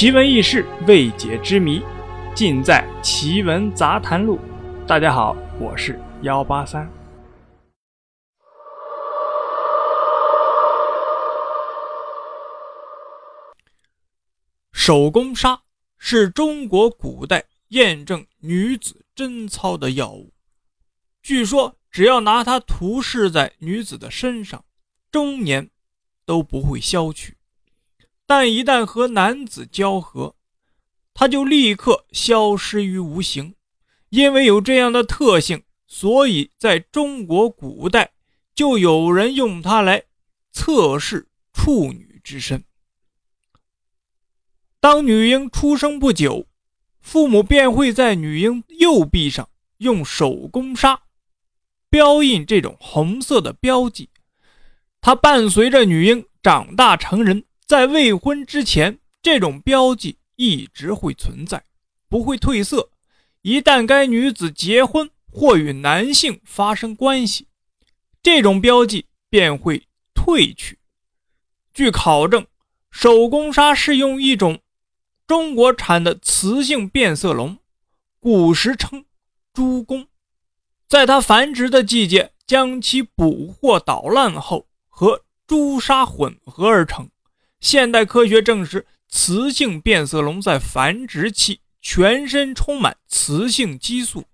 [0.00, 1.82] 奇闻异事、未解之谜，
[2.34, 4.38] 尽在《奇闻杂谈录》。
[4.86, 6.90] 大家好，我是幺八三。
[14.72, 15.60] 手工纱
[15.98, 20.32] 是中国古代验证女子贞操的药物。
[21.20, 24.64] 据说，只要拿它涂饰在女子的身上，
[25.12, 25.68] 终年
[26.24, 27.36] 都不会消去。
[28.30, 30.36] 但一旦和男子交合，
[31.12, 33.56] 他就立刻消失于无形。
[34.10, 38.12] 因为有这样的特性，所以在中国古代
[38.54, 40.04] 就有人用它来
[40.52, 42.62] 测试处女之身。
[44.78, 46.46] 当女婴出生不久，
[47.00, 51.02] 父母便会在女婴右臂上用手工纱
[51.88, 54.08] 标印这种红色的标记，
[55.00, 57.44] 它伴随着女婴长大成人。
[57.70, 61.62] 在未婚之前，这种标记一直会存在，
[62.08, 62.90] 不会褪色。
[63.42, 67.46] 一旦该女子结婚或与男性发生关系，
[68.24, 70.80] 这种标记便会褪去。
[71.72, 72.44] 据考证，
[72.90, 74.58] 手工纱是用一种
[75.28, 77.56] 中国产的雌性变色龙，
[78.18, 79.04] 古时称
[79.54, 80.08] 朱公，
[80.88, 87.08] 在它繁殖的季节将其捕获捣烂后，和朱砂混合而成。
[87.60, 94.24] 现代科学证实，雌性变色龙在繁殖期全身充满雌性激素，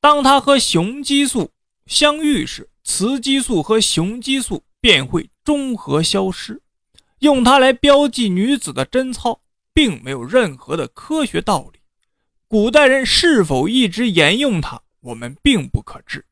[0.00, 1.50] 当它和雄激素
[1.86, 6.60] 相遇时，雌激素和雄激素便会中和消失。
[7.20, 9.40] 用它来标记女子的贞操，
[9.72, 11.78] 并没有任何的科学道理。
[12.48, 16.26] 古代人是否一直沿用它，我们并不可知，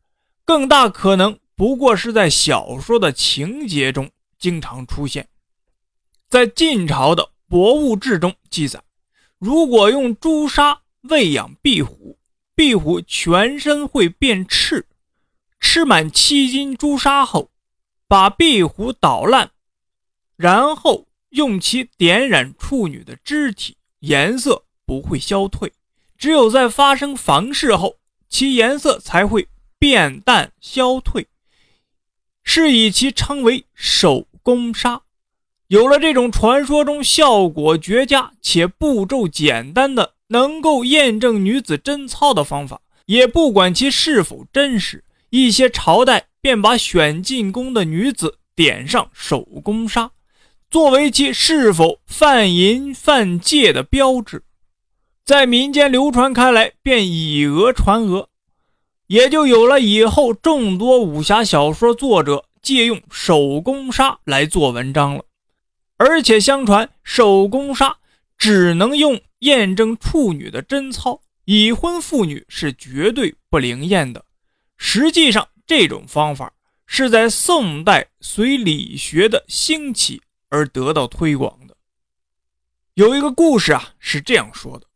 [0.45, 5.29] 更大可能不过是在小说的情节中经常出现。
[6.31, 8.81] 在晋朝的《博物志》中记载，
[9.41, 12.21] 如果用朱砂喂养壁虎，
[12.55, 14.87] 壁虎全身会变赤。
[15.59, 17.51] 吃满七斤朱砂后，
[18.07, 19.51] 把壁虎捣烂，
[20.37, 25.73] 然后用其点染处女的肢体，颜色不会消退。
[26.17, 27.97] 只有在发生房事后，
[28.29, 29.49] 其颜色才会
[29.81, 31.27] 变淡消退，
[32.45, 35.03] 是以其称为手工砂。
[35.71, 50.11] 有了这种传说中效果绝佳且步骤简单的能够验证女子贞操的方法，也不管其是否真实，一些朝代便把选进宫的女子点上手工纱，
[50.69, 54.43] 作为其是否犯淫犯戒的标志，
[55.25, 58.27] 在民间流传开来，便以讹传讹，
[59.07, 65.23] 也就有了以后众多武侠小说作者借用手工纱来做文章了。
[66.03, 67.99] 而且相传，手工纱
[68.39, 74.25] 只能用验证处女的贞操，已婚妇女是绝对不灵验的。
[74.79, 76.51] 实际上，这种方法
[76.87, 81.77] 是在宋代随理学的兴起而得到推广的。
[82.95, 84.87] 有一个故事啊，是这样说的：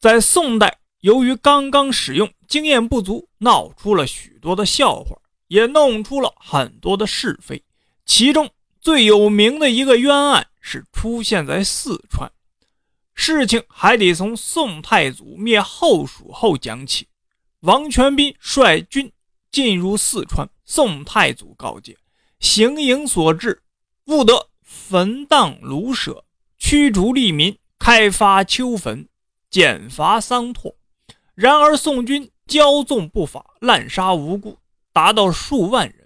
[0.00, 7.62] 在宋代，由于刚刚使用，经验不足，闹出了许多的笑话，也弄出了很多的是非，
[8.04, 8.50] 其中。
[8.80, 12.30] 最有名的一个冤案是出现在四川，
[13.14, 17.06] 事情还得从宋太祖灭后蜀后讲起。
[17.60, 19.12] 王全斌率军
[19.52, 21.98] 进入四川，宋太祖告诫：
[22.38, 23.62] 行营所至，
[24.06, 26.24] 不得焚荡庐舍，
[26.56, 29.06] 驱逐利民，开发丘坟，
[29.50, 30.74] 减伐桑拓。
[31.34, 34.58] 然而宋军骄纵不法，滥杀无辜，
[34.92, 35.99] 达到数万人。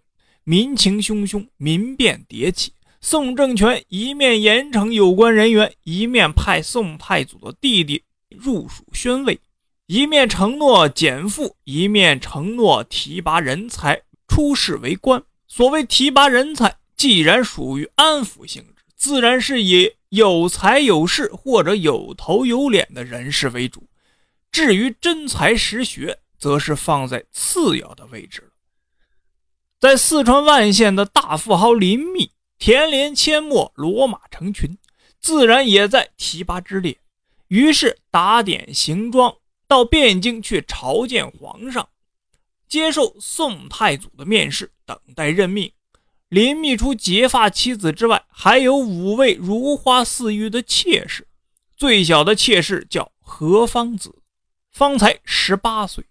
[0.44, 2.72] 民情汹汹，民变迭起。
[3.00, 9.41] 宋政权一面严惩有关人员，一面派宋太祖的弟弟入蜀宣慰，
[9.87, 15.22] 一面承诺减赋，一面承诺提拔人才出仕为官。
[15.49, 23.87] 所谓提拔人才，既然属于安抚性质，自然是以有才有势或者有头有脸的人士为主。
[24.52, 28.50] 至于真才实学，则是放在次要的位置。
[29.85, 34.79] 在四川万县的大富豪林密，田连阡陌，骡马成群，
[35.21, 36.97] 自然也在提拔之列。
[37.49, 39.37] 于是打点行装，
[39.69, 41.87] 到汴京去朝见皇上，
[42.67, 45.71] 接受宋太祖的面试，等待任命。
[46.31, 51.29] 林密除结发妻子之外，还有五位如花似玉的妾室。
[51.77, 54.23] 最小的妾室叫何芳子，
[54.73, 56.07] 方才十八岁，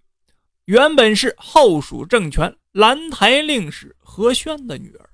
[0.65, 2.55] 原本是后蜀政权。
[2.73, 5.09] 兰台令史何宣的女儿。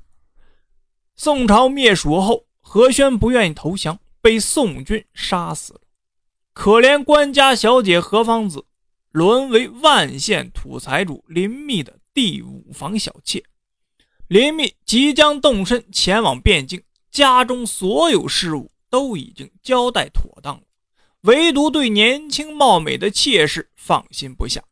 [1.18, 5.82] 宋朝灭蜀后，何宣不愿意投降，被宋军杀死了。
[6.54, 8.64] 可怜官家小姐何芳子，
[9.12, 13.44] 沦为万县土财主林密的第五房小妾。
[14.30, 20.62] 林密即将动身前往汴京，家中所有事务都已经交代妥当了，
[21.24, 24.64] 唯独对年轻貌美的妾室放心不下，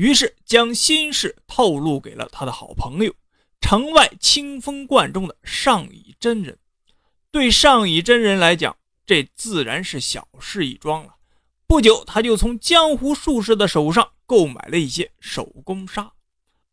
[0.00, 3.14] 于是将心事透露给了他的好朋友，
[3.60, 6.58] 城外清风观中的上乙真人。
[7.30, 8.74] 对上乙真人来讲，
[9.04, 11.16] 这自然是小事一桩了。
[11.66, 16.10] 不久，他就从江湖术士的手上购买了一些手工纱，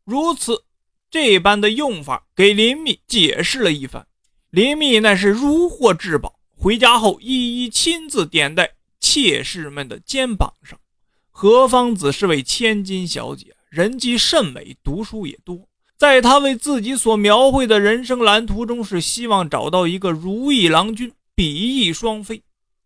[0.05, 0.63] 如此。
[1.11, 4.07] 这般的用法给林密解释了一番，
[4.51, 6.39] 林密那是如获至宝。
[6.55, 10.79] 回家后，一一亲自点在妾室们的肩膀上。
[11.39, 15.69] 何芳子是位千金小姐，人迹甚美，读书也多。
[15.95, 22.41] 在她为自己所描绘的人生蓝图中，是希望找到一个如意郎君，比翼双飞。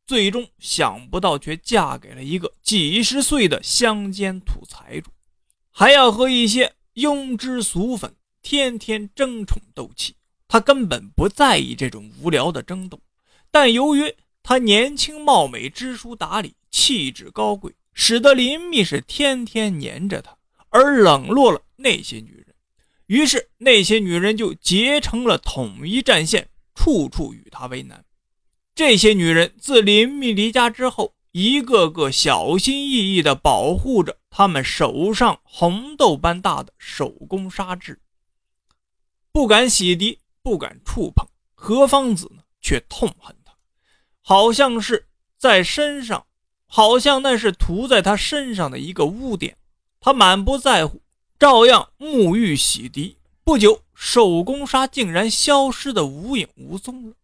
[0.05, 5.11] 最终想不到，却嫁给了一个几十岁的乡间土财主，
[5.71, 6.73] 还要和一些。
[6.95, 10.13] 庸脂俗粉，天天争宠斗气，
[10.49, 12.99] 他根本不在意这种无聊的争斗。
[13.49, 14.13] 但由于
[14.43, 20.37] 他年轻貌美、知书达理、气质高贵，使得林密是天天黏着他，
[20.69, 22.55] 而冷落了那些女人。
[23.07, 28.03] 于是那些女人就结成了统一战线，处处与他为难。
[28.73, 34.17] 这些女人自林密离家之后，一个个小心翼翼地保护着。
[34.33, 37.99] 他们手上红豆般大的手工纱质，
[39.33, 41.27] 不敢洗涤，不敢触碰。
[41.53, 43.53] 何芳子呢，却痛恨他，
[44.21, 45.05] 好像是
[45.37, 46.25] 在身上，
[46.73, 49.57] 好像那是涂在他身上的一个污点。
[49.99, 51.01] 他满不在乎，
[51.37, 53.15] 照样沐浴洗涤。
[53.43, 57.15] 不久，手工纱竟然消失的无影无踪了。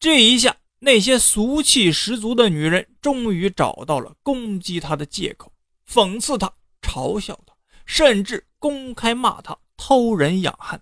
[0.00, 5.52] 这一下，那些俗气十足的女人终于找到了攻击他的借口。
[5.86, 6.50] 讽刺他，
[6.80, 7.52] 嘲笑他，
[7.84, 10.80] 甚至公开骂他偷人养汉。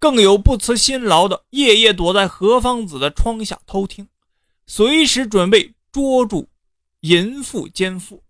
[0.00, 4.08] 更有不辞辛劳的，夜夜躲在何芳子的窗下偷听，
[4.66, 6.48] 随时准备捉住
[7.02, 8.22] 淫妇奸夫，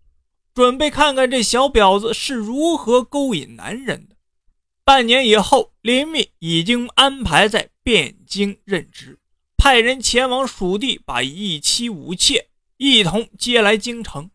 [0.53, 4.15] 准备看看这小婊子是如何勾引男人的。
[4.83, 9.19] 半年以后，林密已经安排在汴京任职，
[9.57, 12.47] 派人前往蜀地，把一妻五妾
[12.77, 14.31] 一同接来京城。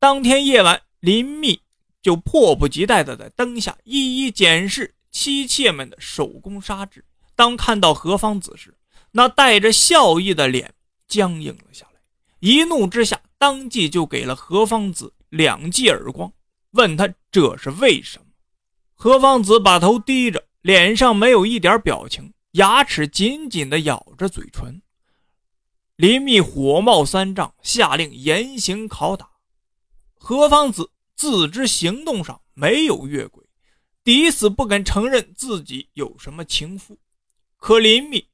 [0.00, 1.60] 当天夜晚，林密
[2.02, 7.04] 就迫不及待地在灯下一一检视妻妾们的手工纱质。
[7.36, 8.74] 当看到何方子时，
[9.12, 10.74] 那带着笑意的脸
[11.06, 12.00] 僵硬了下来。
[12.40, 16.32] 一怒之下，当即就给了何芳子两记耳光，
[16.72, 18.24] 问他这是为什么。
[18.94, 24.82] 何芳子把头低着，脸上没有一点表情，牙齿紧紧地咬着嘴唇。
[25.94, 29.30] 林密火冒三丈，下令严刑拷打。
[30.14, 33.44] 何芳子自知行动上没有越轨，
[34.02, 36.98] 抵死不肯承认自己有什么情夫。
[37.56, 38.28] 可林密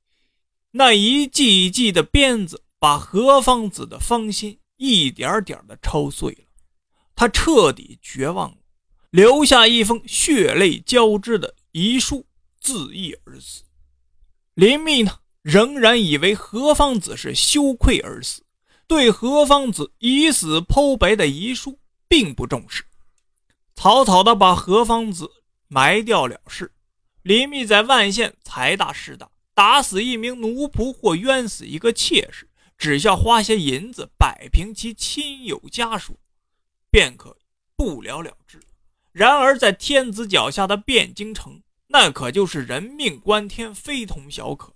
[0.70, 6.44] 那一记一记的鞭子，把何芳子的芳心一点点的抽碎了。
[7.14, 8.56] 他彻底绝望了，
[9.10, 12.26] 留下一封血泪交织的遗书，
[12.60, 13.62] 自缢而死。
[14.54, 18.42] 林密呢，仍然以为何芳子是羞愧而死。
[18.86, 22.84] 对何芳子以死剖白的遗书并不重视，
[23.74, 25.30] 草草的把何芳子
[25.68, 26.70] 埋掉了事。
[27.22, 36.18] 林密在万县财大势大，打死一名奴仆或冤死一个妾室，只需要花些银子摆平其亲友家属，
[36.90, 37.36] 便可
[37.76, 38.60] 不了了之。
[39.12, 44.74] 然而在天子脚下的汴京城，那可就是人命关天，非同小可。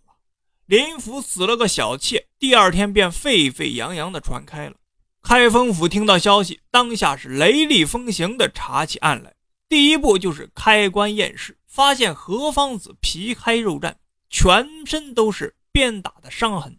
[0.67, 4.77] 林府死了个小妾，第二天便沸沸扬扬地传开了。
[5.23, 9.35] 开封府听到消息，当下是雷厉风行地查起案来。
[9.69, 13.95] 第一步就是开棺验尸，发现何芳子皮开肉绽，
[14.29, 16.79] 全身都是鞭打的伤痕。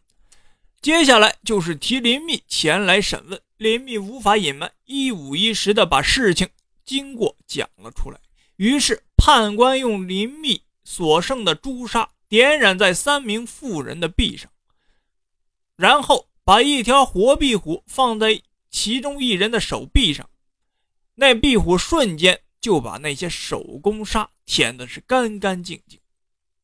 [0.82, 6.50] 接下来就是提林密前来审问，林密无法隐瞒，一五一十的把事情
[6.86, 8.20] 经过讲了出来。
[8.56, 12.10] 于是判官用林密所剩的朱砂。
[12.30, 14.52] 点染在三名妇人的臂上，
[15.76, 20.30] 然后把一条活壁虎放在其中一人的手臂上，
[21.16, 26.00] 那壁虎瞬间就把那些手工纱舔的是干干净净。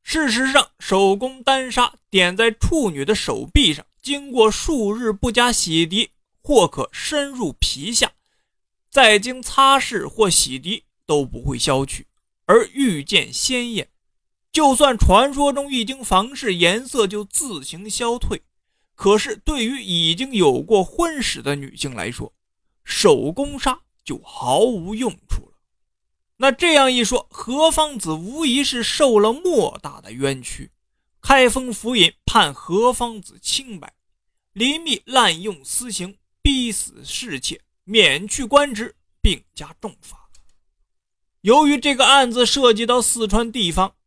[0.03, 6.09] 事实上，手工丹砂点在处女的手臂上，经过数日不加洗涤，
[6.43, 8.11] 或可深入皮下，
[8.91, 12.05] 再经擦拭或洗涤都不会消去，
[12.45, 13.89] 而愈见鲜艳。
[14.51, 18.43] 就算传说中一经房事，颜色就自行消退。
[18.93, 22.31] 可是对于已经有过婚史的女性来说，
[22.83, 25.57] 手工纱就毫无用处了。
[26.37, 30.69] 那这样一说，何方子无疑是受了莫大的冤屈。
[31.21, 33.94] 开封府尹判何方子清白，
[34.55, 40.29] 林密滥用私刑，逼死侍妾，免去官职，并加重罚。
[41.41, 43.97] 由于这个案子涉及到四川地方，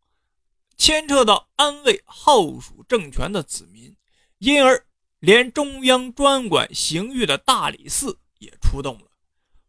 [0.78, 3.94] 牵扯到安慰后蜀政权的子民，
[4.38, 4.86] 因而
[5.18, 9.10] 连中央专管刑狱的大理寺也出动了。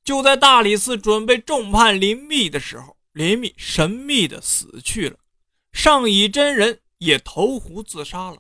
[0.06, 5.20] 就在大理寺准备重判林密的时候，林密神秘的死去了，
[5.74, 8.40] 上以真人也投湖自杀了。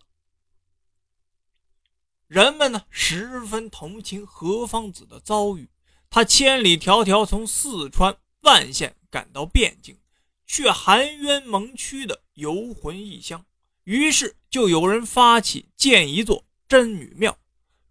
[2.29, 5.67] 人们呢十分同情何方子的遭遇，
[6.09, 9.97] 他千里迢迢从四川万县赶到汴京，
[10.45, 13.45] 却含冤蒙屈的游魂异乡。
[13.83, 17.37] 于是就有人发起建一座真女庙。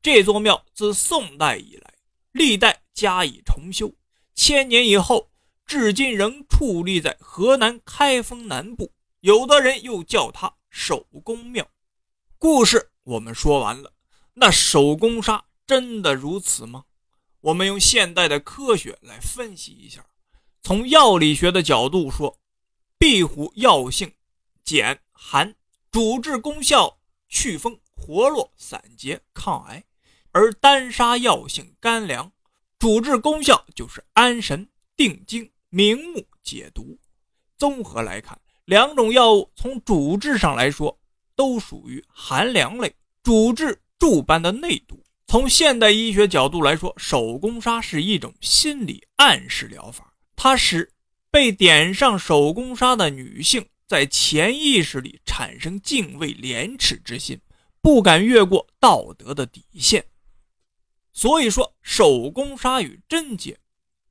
[0.01, 1.93] 这座庙自宋代以来，
[2.33, 2.81] 历代。
[2.99, 3.93] 加以重修，
[4.35, 5.31] 千年以后，
[5.65, 8.93] 至今仍矗立在河南开封南部。
[9.21, 11.71] 有的人又叫它手工庙。
[12.39, 13.93] 故事我们说完了，
[14.41, 16.85] 那手工纱真的如此吗？
[17.41, 20.07] 我们用现代的科学来分析一下。
[20.63, 22.39] 从药理学的角度说，
[22.99, 24.13] 壁虎药性
[24.65, 25.55] 碱寒，
[25.91, 29.83] 主治功效祛风、活络、散结、抗癌；
[30.31, 32.31] 而丹砂药性甘凉。
[32.79, 36.97] 主治功效就是安神定惊、明目解毒。
[37.57, 40.97] 综合来看，两种药物从主治上来说
[41.35, 45.03] 都属于寒凉类，主治诸般的内毒。
[45.27, 50.93] 从现代医学角度来说，手工纱是一种心理暗示疗法，它使
[51.31, 57.39] 被点上手工纱的女性在潜意识里产生敬畏、廉耻之心，
[57.83, 60.07] 不敢越过道德的底线。
[61.13, 63.59] 所以说，手工纱与贞洁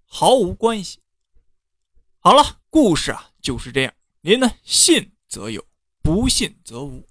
[0.06, 1.00] 毫无关系。
[2.20, 5.66] 好了，故事啊就是这样，您呢信则有，
[6.04, 7.08] 不信则无。